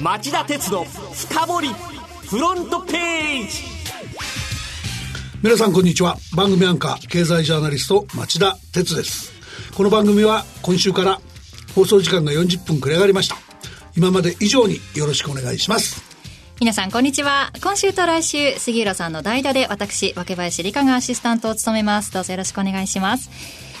[0.00, 1.68] 町田鉄の深掘り
[2.28, 3.62] フロントページ。
[5.42, 6.16] 皆さんこんにちは。
[6.34, 9.32] 番組アンカー経済ジャーナリスト町田鉄です。
[9.74, 11.20] この番組は今週から
[11.74, 13.36] 放送時間が40分くれ上がりました。
[13.96, 16.02] 今まで以上によろしくお願いします。
[16.60, 17.52] 皆さんこんにちは。
[17.62, 22.12] 今週と来週杉浦さんの代打で私若林理香がアシスタントを務めます。
[22.12, 23.30] どうぞよろしくお願いします。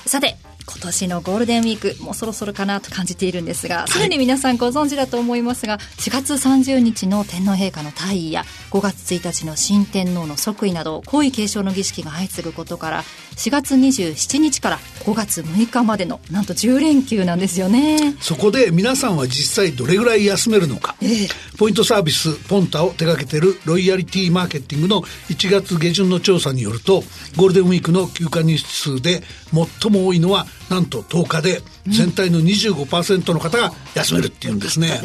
[0.06, 0.36] さて
[0.66, 13.04] 今年のゴールデンウィークもうそろそろかなと感じているんですがすでに皆さんご存知だと思いますが4月30日の天皇陛下の退位や5月1日の新天皇の即位など皇位継承の儀式が相次ぐことから
[13.36, 18.14] 4月27日から5月6日までのなんと10連休なんですよね。
[18.20, 27.02] そこで皆さんは実際どれぐらい休めるのか、ええ、ポイントサービスポンタを手掛けてるロイヤリティマーケティングの1月下旬の調査によると
[27.36, 29.22] ゴールデンウィークの休暇日数で
[29.80, 35.00] 最も多いのはなんと10日で全体の25%の方が休めるっていうんですね。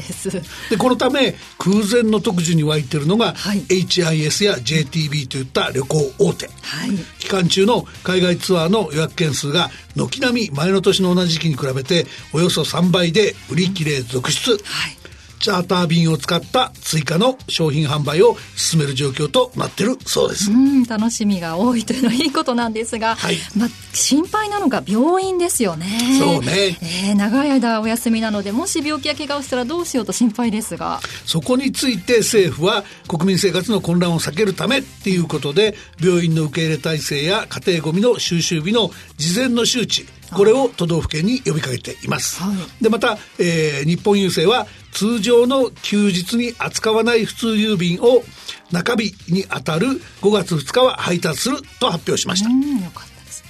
[0.69, 14.51] でこのため空前の特需に湧いてるのが、はい、HIS や JTB といった旅行大手、はい、期間中の海外ツアーの予約件数が軒並み前の年の同じ時期に比べておよそ3倍で売り切れ続出。
[14.51, 14.57] は
[14.89, 14.98] い
[15.39, 20.51] チャーター便を使った追加の商品販売を進める状況となってるそうです。
[20.51, 25.87] うん、楽しみが多いというのはいいことなんですが、はい、まあ、心配なのが病院ですよね。
[26.19, 26.77] そうね。
[26.81, 30.99] えー、長い間お休みなので、もし病気や怪我をしたらどうしようと心配ですが。
[31.25, 42.41] そこについて政府は国民生活の混乱を避けるためっていうことで、病院の受け入れ体制や家庭ごみの収集日の事前の周知、これを都道府県に呼びかけています。
[42.41, 48.23] はい、でまた、えー、日本郵政は通常の休日に扱わない普通郵便を
[48.71, 49.87] 中日にあたる
[50.21, 52.49] 5月2日は配達すると発表しました。
[52.49, 52.55] よ
[52.91, 53.49] かったですね。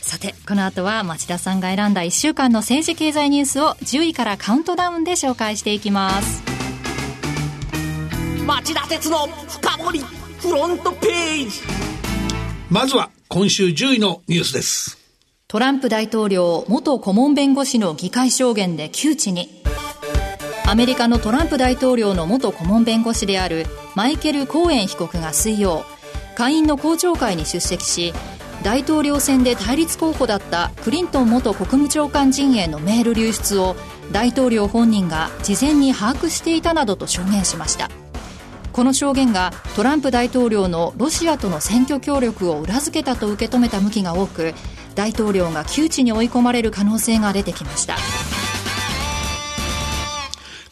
[0.00, 6.42] さて、この後は町田さんが選んだ1週間の政治経済ニュースを10位からカウントダウンで紹介していきます。
[8.46, 10.00] 町田鉄の深掘り
[10.38, 11.60] フロントページ
[12.68, 15.03] まずは今週10位のニュースです。
[15.54, 19.62] トランプ大統領元顧問弁護士の議会証言で窮地に。
[20.66, 25.84] アメリカのトランプ大統領の元顧問弁護士であるマイケル・コーエン被告が水曜
[26.34, 28.12] 下院の公聴会に出席し
[28.64, 33.76] 大統領選で対立候補だったクリントン元国務長官陣営のメール流出を
[34.10, 37.92] 大統領本人が事前に把握していたなどと証言しました
[38.72, 44.52] この証言がトランプ大統領のロシアとの選挙協力を裏付けたと受け止めた向きが多く
[44.94, 47.96] 大統領が窮地に追い込まれる可能性が出てきました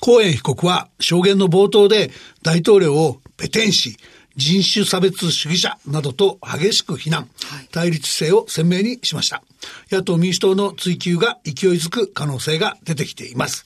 [0.01, 2.11] コーエン被告は証言の冒頭で
[2.43, 3.97] 大統領をペテン師、
[4.37, 7.29] 人種差別主義者などと激しく非難、
[7.71, 9.43] 対立姿勢を鮮明にしました。
[9.91, 13.65] 野党民主党の追及が勢いづく可能性が出てきています。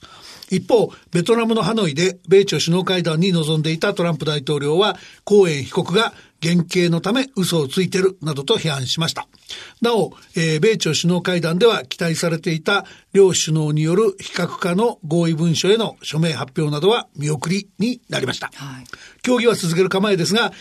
[0.49, 9.27] 一方、ベトナムのハノイで米朝首脳会談に臨んでいたトランプ大統領は、コーエン被告が減刑のため嘘をついてるなどと批判しました。
[9.81, 18.51] なお、えー、米朝首脳会談では期待されていた両首脳による非核化の合意文書への署名発表などは見送りになりました。
[18.53, 18.85] はい、
[19.23, 20.51] 協議は続ける構えですが、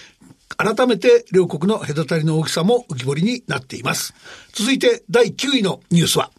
[0.56, 4.14] 改めて両国の隔たりの大きさも浮き彫りになっています。
[4.52, 6.30] 続いて第9位のニュースは、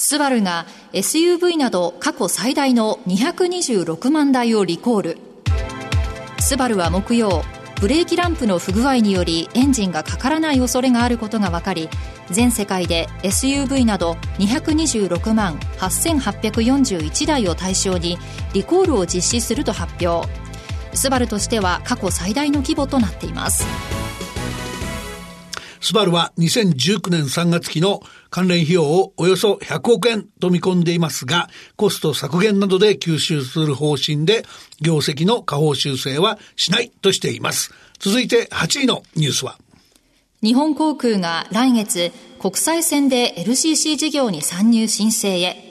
[0.00, 5.18] スバルが SUV など過去最大の226万台をリコール。
[6.38, 7.42] スバルは木曜、
[7.80, 11.88] ブレーキランプの不具合によりエンジンがかからない恐れがあることが分かり
[12.30, 18.18] 全世界で SUV など226万8841台を対象に
[18.52, 20.28] リコールを実施すると発表
[20.92, 23.64] スバルとしては過去最大の規模となっています
[25.80, 28.00] スバルは2019年3月期の
[28.30, 34.44] 関連費用をおよそ100億円と見込んでいますが、コスト削減などで吸収する方針で、
[34.80, 37.72] 業績の下方修正はしないとしています。
[37.98, 39.58] 続いて8位のニュースは、
[40.42, 45.64] 日本航空が来月、国際線で LCC 事業に参入申請へ。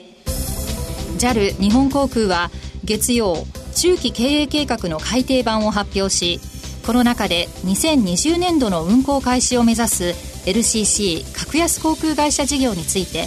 [1.18, 2.50] JAL 日本航空は
[2.84, 6.40] 月曜、中期経営計画の改定版を発表し、
[6.88, 10.04] この中で2020年度の運航開始を目指す
[10.46, 13.26] LCC 格安航空会社事業について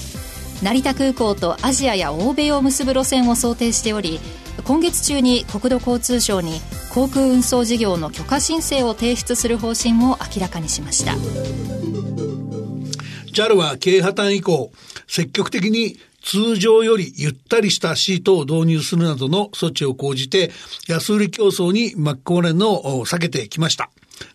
[0.64, 4.20] 成田空港とアジアや欧米を結ぶ路線を想定しており
[4.64, 6.60] 今月中に国土交通省に
[6.92, 11.14] 航空運送事業の許可申請を提出する方針を明らかにしました。
[13.32, 14.72] JAL は経営破綻以降
[15.06, 20.52] 積極的に通常よりゆったりしたシートを導入するなどの措置を講じて、
[20.88, 23.90] 安売り競争に巻き込まれるのを避けてきました。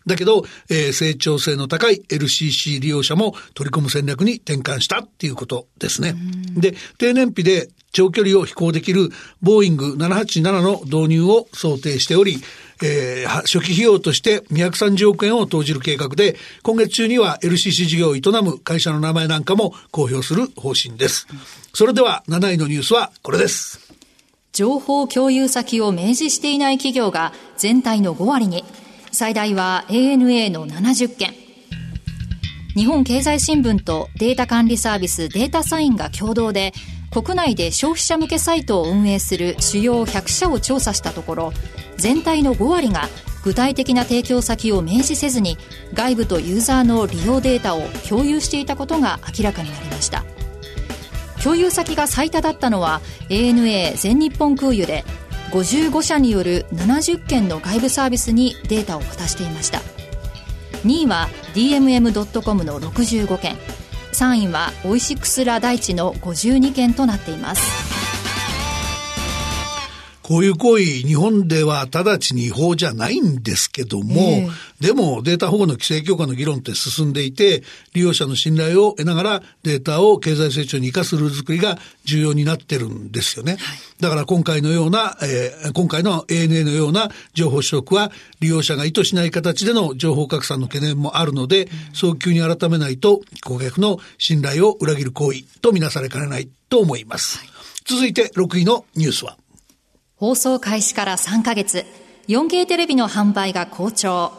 [0.05, 6.15] だけど、えー、成長性の高い LCC 利用者も取り込む戦略に転換したっていうことですね。
[6.55, 9.09] で、低燃費で長距離を飛行できる
[9.41, 12.37] ボーイング787の導入を想定しており、
[12.81, 21.27] えー、初期費用として230億円を投じる計画で、今月中には LCC 事業を営む会社の名前なんかも公表する方針です。
[21.73, 23.79] それでは7位のニュースはこれです。
[24.53, 28.63] 情報共有先を明示していない企業が全体の5割に、
[29.11, 31.33] 最大は ANA の70件。
[32.75, 36.73] 日本経済新聞とデータ管理サービスデータサインが共同で
[37.11, 41.53] 国内で消費者向けサイトを運営する主要100社を調査したところ
[41.97, 43.07] 全体の5割が
[43.43, 45.57] 具体的な提供先を明示せずに
[45.93, 50.25] 外部とユーザーの利用データを共有していたことが明らかになりました。
[51.41, 55.05] 共有先が最多だったのは ANA 全日本空輸で
[55.51, 59.79] 55社による70件の外部サービスにデータを渡していました。
[60.83, 63.55] 2位は DMM.com の65件。
[64.17, 67.86] 3位はオイシックスラ大地の52件となっています。
[70.27, 77.63] こういう行為、日本では直ちに違法じゃないんですけども、えー、でもデータ保護の規制強化の議論って進んでいて、
[77.93, 83.53] 利用者の信頼を得ながらデータを経済成長に生かすルール作りが重要になってるんですよね。
[83.53, 83.61] はい、
[84.01, 97.37] だから今回のような、えー、今回の ANA のような情報取得は利用者が意図しない形での情報拡散の懸念もあるので、早急に改めないと顧客の信頼を裏切る行為とみなされかねないと思います。
[97.37, 97.47] はい、
[97.85, 99.37] 続いて6位のニュースは
[100.19, 101.85] 放送開始から3ヶ月、
[102.27, 104.31] 4K テレビの販売が好調。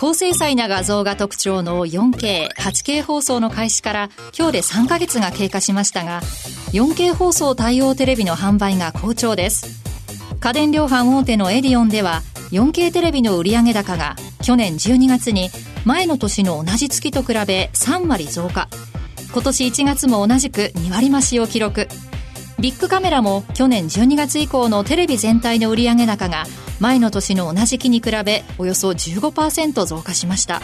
[0.00, 6.20] 高精細な画像が特徴の 4K、8K 放送の開始から今日で3ヶ月が経過しましたが、
[6.72, 9.84] 4K 放送対応テレビの販売が好調です。
[10.40, 15.50] 家電量販大手のエディオンでは、4K テレビの売上高が去年12月に
[15.84, 18.68] 前の年の同じ月と比べ3割増加。
[19.32, 21.86] 今年1月も同じく2割増しを記録。
[22.60, 26.44] ビッグカメラも去年12月以降のテレビ全体の売上高が
[26.78, 30.60] 前の年の同じ期に比べおよそ15%増加しました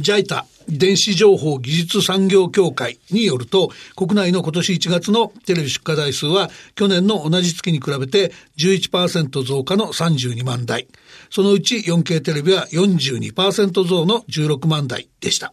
[0.00, 10.86] JITA 電子情報技術産業協会によると、国内の今年1月のテレビ出荷台数は、去年の同じ月に比べて11%増加の32万台。
[11.30, 15.52] そのうち 4K テレビは42%増の16万台でした。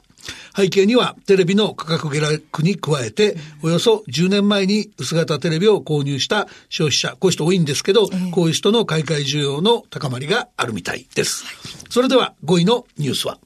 [0.56, 11.44] 背景にはテレビの価格下落に加えて、およそ10年前に薄型テレビを購入した消費者、こういう人多いんですけど、こういう人の買い替え需要の高まりがあるみたいです。
[11.90, 13.38] それでは5位のニュースは？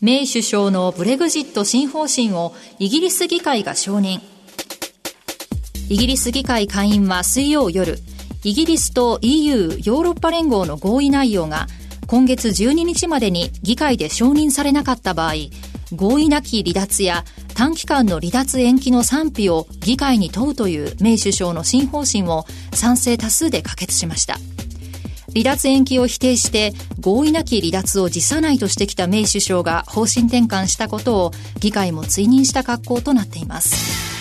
[0.00, 4.20] メイ首相のブレグジット新方針をイギリス議会が承認。
[5.88, 7.98] イギリス議会下院は水曜夜、
[8.42, 11.66] イギリスと EU ヨーロッパ連合の合意内容が
[12.06, 15.34] 今月12日までに議会で承認されなかった場合、
[15.92, 24.38] 合意なき離脱や短期間の離脱延期の賛否を議会に問うというメイ首相の新方針を賛成多数で可決しました。
[25.34, 34.13] 離脱延期を否定して合意なき離脱を辞さないとしてきたメイ首相が方針転換したことを議会も追認した格好となっています。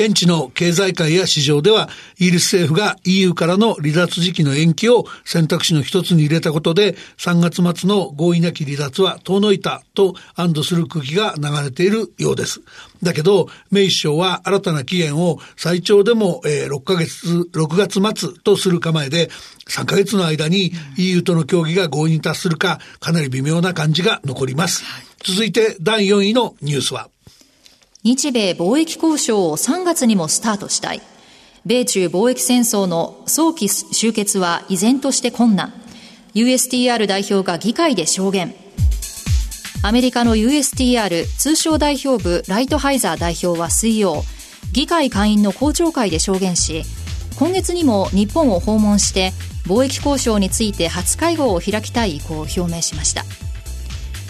[0.00, 12.62] 現地の経済界や市場では、イギリス政府が EU からの離脱時期の延期を選択肢の一つに入れたことで、3月末の合意なき離脱は遠のいたと安堵する空気が流れているようです。
[13.02, 19.28] だけど、メイ首相は新たな期限を最長でも、え6ヶ月、6月末とする構えで、
[19.68, 24.82] 3ヶ月の間に EU との協議が合意に達するか、かなり微妙な感じが残ります。
[25.22, 27.10] 続いて第4位のニュースは
[28.02, 31.02] 日米貿易交渉を3月にもスタートしたい。
[31.66, 35.74] 米中貿易戦争の早期終結は依然として困難。
[36.34, 38.54] USTR 代表が議会で証言。
[39.82, 44.22] アメリカの USTR 通商代表部ライトハイザー代表は水曜、
[44.72, 46.84] 議会下院の公聴会で証言し、
[47.38, 49.32] 今月にも日本を訪問して
[49.66, 53.24] 貿易交渉について初会合を開きたい意向を表明しました。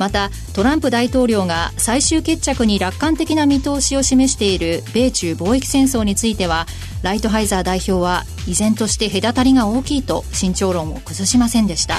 [0.00, 6.64] またトランプ大統領が最終決着に楽観的な見通しを示している米中貿易戦争については
[7.02, 11.96] ライトハイザー代表は依然として隔たりが大きいと慎重論を崩しませんでした。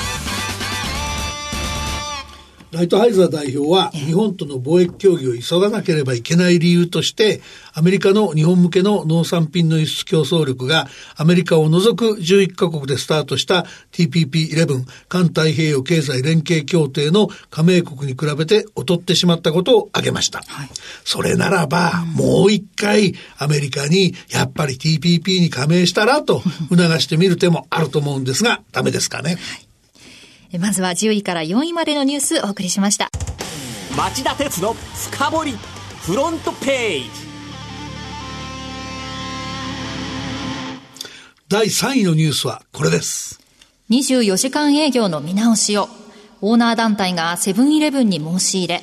[2.71, 7.41] ライトハイザー代表は、日本との貿易協議を急がなければいけない理由として、
[7.73, 10.87] アメリカの日本向けの農産品の輸出競争力が、
[11.17, 20.41] アメリカを除く11カ国でスタートした TPP11 環太平洋経済連携協定の加盟国に比べて劣ってしまったことを挙げました。
[20.47, 20.69] はい、
[21.03, 29.31] それならば、もう一回アメリカにやっぱり TPP に加盟したらと 促してみる手もあると思うんですが、ダメですかね。
[29.31, 29.70] はい
[30.59, 33.09] まずは10位から4位までのニュースお送りしました。
[33.95, 35.51] 町田鉄の深掘り
[36.01, 37.09] フロントページ。
[41.47, 43.39] 第3位のニュースはこれです。
[43.89, 45.89] 24時間営業の見直しを
[46.39, 48.81] オーナー団体がセブンイレブンに申し入れ。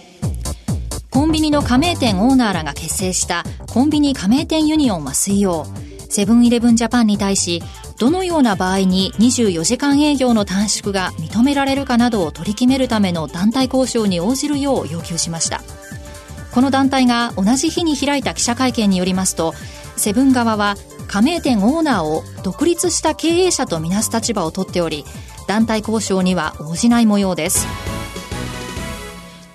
[1.10, 5.66] コンビニの加盟店オーナーらが結成したコンビニ加盟店ユニオンは水曜。
[6.10, 7.62] セブンイレブンジャパンに対し
[7.98, 15.62] どのような場合に24時間営業の短縮が認められるかなどを取り決めるための団体交渉に応じるよう要求しました。
[16.52, 19.52] この団体が同じ日に開いた記者会見によりますと、
[19.96, 20.76] セブン側は
[21.08, 25.04] 加盟店オーナーを独立した経営者とみなす立場を取っており
[25.48, 27.66] 団体交渉には応じない模様です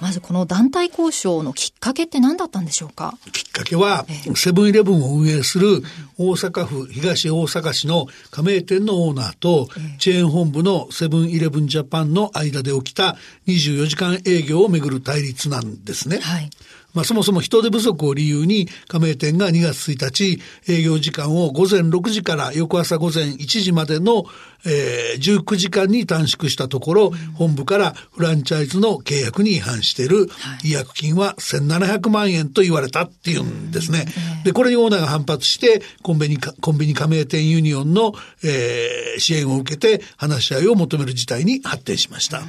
[0.03, 3.17] まずこの団体交渉のきっかけって何だったんでしょうか？
[3.31, 4.05] きっかけは、
[4.35, 5.81] セブンイレブンを運営する
[6.17, 9.69] 大阪府東大阪市の加盟店のオーナーと、
[9.99, 13.15] チェーン本部のセブンイレブンジャパンの間で起きた
[13.47, 16.19] 24時間営業をめぐる対立なんですね。
[16.19, 16.49] はい
[16.93, 24.23] まあ、そもそも人手不足を理由に加盟店が2月1日営業時間を午前6時から翌朝午前1時までの、
[24.65, 30.13] えー、19時間に短縮したところ、本部からフランチャイズの契約に違反してい。
[30.13, 30.29] る
[30.63, 34.05] 違約金は1700万円と言われたっていうんですね。
[34.43, 42.43] で、これにオーナーが反発して、コンビニ、コンビニ加盟店ユニオンの、えー、支援を受けて話し合いを求める事態に発展しました。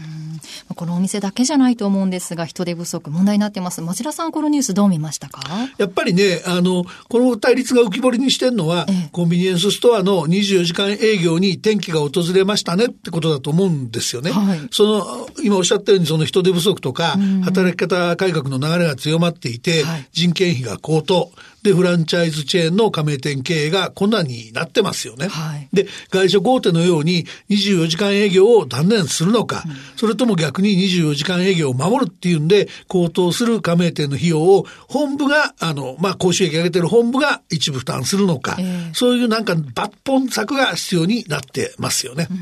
[0.75, 3.81] このお店だけじゃないと思うんですが、人手不足問題になってます。
[3.83, 5.41] 町田さん、このニュースどう見ましたか？
[5.79, 14.31] やっぱりね、あの、この対立が浮き彫りにしてるのは、ええ、コンビニエンスストアの24時間営業に転機が訪れましたねってことだと思うんですよね。
[14.31, 21.31] はい、その、今おっしゃったように、その人手不足とか、働き方改革の流れが強まっていて、はい、人件費が高騰。
[21.65, 25.29] で、フランチャイズチェーンの加盟店経営が困難になってますよね。
[25.29, 42.29] はい、で、外食大手のように24時間営業を断念するのか、うん、それとも逆に24時間営業を守るっていうんで、高騰する加盟店の費用を本部が、あの、まあ、公収益上げてる本部が一部負担するのか、えー、そういうなんか抜本策が必要になってますよね。
[42.31, 42.37] うん、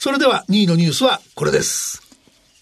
[0.00, 2.02] それでは2位のニュースはこれです。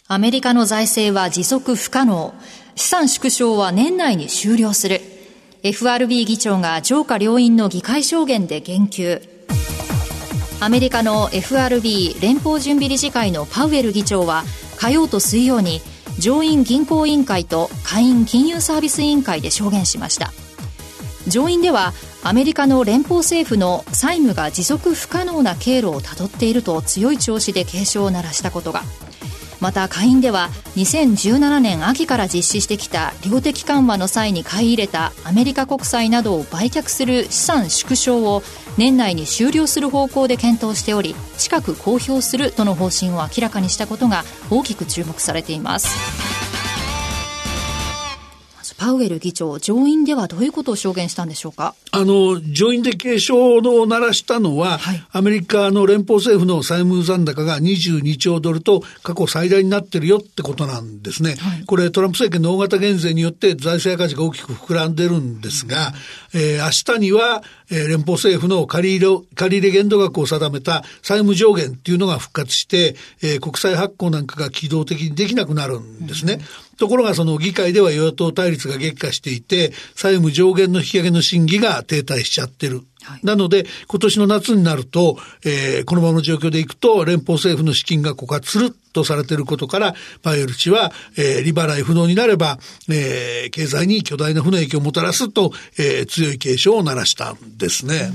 [0.09, 2.35] アメリカの財政は持続不可能。
[2.75, 5.16] 資産縮小は年内に終了する。
[5.69, 9.21] FRB 議長が上下両院の議会証言で言及。
[10.61, 14.45] アメリカの FRB 連邦準備理事会のパウエル議長は
[14.77, 15.81] 火曜と水曜に
[16.21, 20.33] 上院銀行委員会と下院金融サービス委員会で証言しました。
[21.27, 21.93] 上院では
[22.23, 28.85] アメリカの連邦政府の債務が持続不可能な経路をたどっていると強い調子で警鐘を鳴らしたことが。
[29.67, 38.45] また下院では2017年秋から実施してきた量的緩和の際に買い入れたアメリカ国債などを売却する資産縮小を
[38.79, 46.26] 年内に終了する方向で検討しており近く公表するとの方針を明らかにしたことが大きく注目されています。
[48.87, 51.75] パウエル議長、上院ではどういうことを証言したんでしょうか？
[51.91, 61.35] あの、上院で警鐘を鳴らしたのは、はい、アメリカの連邦政府の債務残高が22兆ドルと過去最大になってるよってことなんですね。
[61.35, 65.93] はい、これトランプ政権の大型減税によって財政赤字が大きく膨らんでるんですが、
[66.33, 76.35] うん、えー、明日には、えー、連邦政府の借り入れ、借り入れ限度額を定めた債務上限っていうのが復活して、えー、国債発行なんかが機動的にできなくなるんですね。
[76.35, 76.41] うん
[76.77, 82.83] ところがその議会では与野党対立が激化していて、債務上限の引き上げの審議が停滞しちゃってる。
[83.03, 98.11] はい、なので、今年の夏になると、えー、このままの状況でいくと、連邦政府の資金が枯渇するとされていることから、パイエル氏は、えー、利払い不能になれば、えー、経済に巨大な負の影響をもたらすと、えー、強い警鐘を鳴らしたんですね。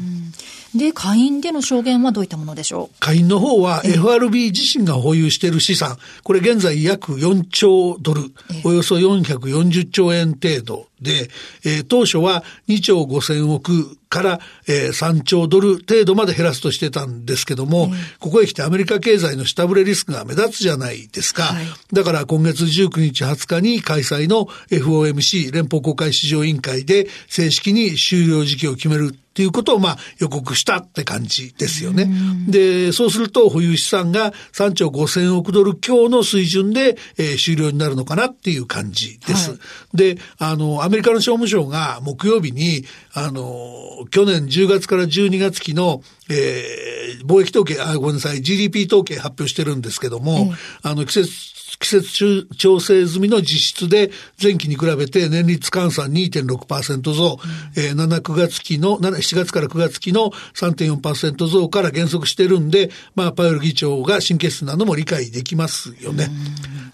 [0.75, 2.99] で、下院での証言はどういったものでしょう？
[2.99, 8.23] 下院の方は FRB 自身が保有している資産、これ現在約4兆ドル、
[8.63, 10.87] およそ440兆円程度。
[11.01, 11.29] で、
[11.65, 21.43] えー、当初は2兆5千億から、えー、3兆ドル程度まで減らすとしてたんですけども、ここへ来てアメリカ経済の下振れリスクが目立つじゃないですか。
[21.43, 32.09] はい、だから今月19日20日に開催の FOMC 連邦公開市場委員会で正式に終了時期を決めるっていうことをまあ予告したって感じですよね。
[32.49, 39.51] で、そうすると保有資産が3兆5千億ドル強の水準で、えー、終了になるのかなっていう感じです。
[39.51, 39.55] は
[39.93, 42.83] い、で、あの、アメリカの商務省が木曜日に、
[43.13, 54.11] あの、去年10月から12月期の、えー、貿易統計、あ、ごめんなさい、GDP 統計発表してるんですけども、あの、季節季節調整済みの実質で
[54.41, 57.39] 前期に比べて年率換算2.6%増、
[57.75, 66.29] うん、えー、7、9月期の、7月から9月期の3.4%増から減速してるんで、まあ、パウエル議長が神経質なのも理解できますよね。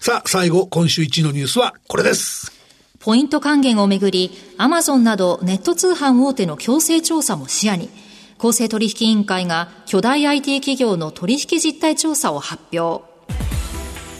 [0.00, 2.52] さあ、最後、今週1位のニュースはこれです。
[3.00, 7.88] ポイント還元をめぐり、アマゾンなどネット通販大手の強制調査も視野に、
[8.38, 13.02] 公正取引委員会が巨大 IT 企業の取引実態調査を発表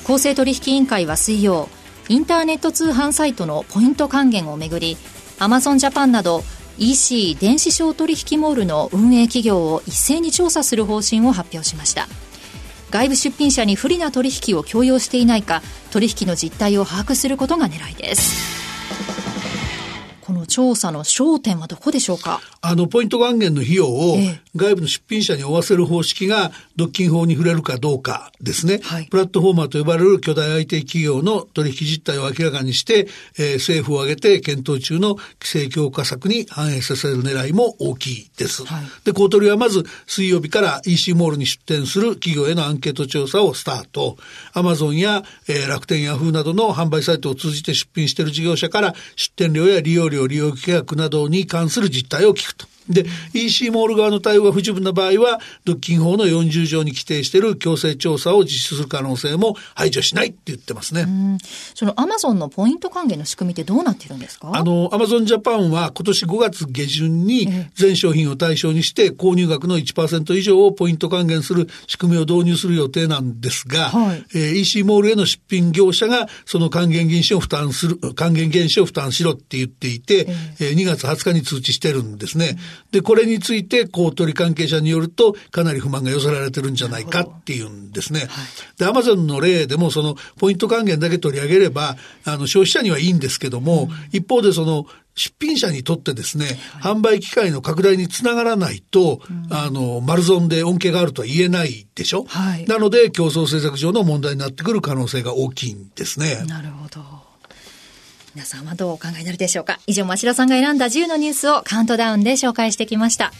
[0.08, 1.68] 公正取引委員会は水曜
[2.08, 4.96] インターネット通販サイトのポイント還元をめぐり
[5.38, 6.44] アマゾンジャパンなど
[6.78, 12.08] EC 電子商取引モールの運営企業を一斉に調査する方針を発表しました。
[12.90, 15.60] 外部出品者に不利な取引を強要していないか
[15.90, 18.56] 取引の実態を把握することが狙いです。
[20.22, 22.40] この調査の焦点はどこでしょうか？
[22.60, 24.18] あの、ポイント還元の費用を
[24.58, 28.80] 外部の出品者に負わせる方式が独禁法に触れるかどうかですね。
[28.82, 38.66] はい、プラットフォーマーと呼ばれる巨大 IT 企業の取引実態を明らかにして、えー、政府を挙げて検討中の規制強化策に反映させる狙いも大きいです。
[38.66, 44.18] はい、で、公取はまず水曜日から EC モールに出店する企業へのアンケート調査をスタート。
[44.52, 52.66] アマゾンや、えー、楽天ヤフーなどの販売サイトを通じて出品している事業者から出店料や利用料料、利用規約などに関する実態を聞くと。
[52.88, 61.06] で、EC モール側の対応が不十分な場合は、独禁法の40条に規定している強制調査を実施する可能性も排除しないって言ってますね。
[61.74, 64.50] そのアマゾンのポイント還元の仕組みってどうなってるんですか？
[64.54, 80.26] あの、アマゾンジャパンは今年5月下旬に全商品を対象にして購入額の1%以上をポイント還元する仕組みを導入する予定なんですが、はい、えー、EC モールへの出品業者がその還元原資を負担する、還元原資を負担しろって言っていて、
[80.60, 82.58] えー、2月20日に通知してるんですね。
[82.90, 88.28] で、これについて、公取関係者によると、かなり不満が寄せられてるんじゃないかっていうんですね。
[88.78, 94.86] で、アマゾンの例でも、その、ポイント還元だけ取り上げれば、あの、消費者にはいいんですけども、うん、一方でその、
[95.18, 106.44] 出品者にとってですね、はい、販売機会の拡大につながらないと、うん、あの、丸損で恩恵があるとは言えないでしょ、はい、なので、競争政策上の問題になってくる可能性が大きいんですね。
[106.46, 107.17] なるほど。
[108.38, 109.80] 皆さんはどうお考えになるでしょうか？
[109.88, 113.32] 以上、町田さんが選んだ10のニュースをカウントダウンで紹介してきました。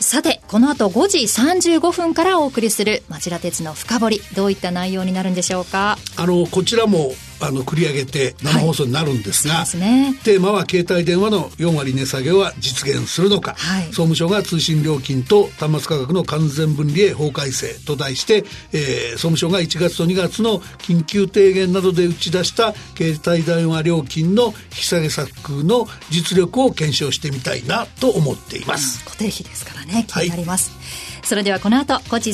[0.00, 5.98] さて、この後5時35分からお送りする町田鉄の深掘り、どういった内容になるんでしょうか？
[6.16, 7.12] あの、こちらも
[7.46, 32.30] あの繰り上げて生放送になるんですが、はいね、テーマは携帯電話の4割値下げは実現するのか、はい、総務省が通信料金と端末価格の完全分離へ法改正と題して、えー、総務省が1月と2月の緊急提言などで打ち出した携帯電話料金の引き下げ策の実力を検証してみたいなと思っています、うん、固定費ですからね気になります、はい、それではこの後5時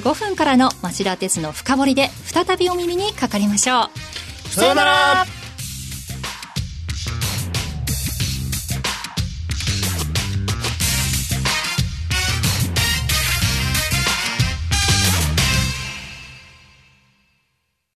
[0.00, 3.84] 35分からの町田鉄の深掘りで再びお耳にかかりましょ
[4.28, 5.41] うさよなら。